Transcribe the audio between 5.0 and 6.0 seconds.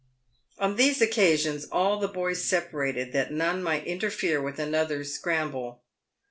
scramble.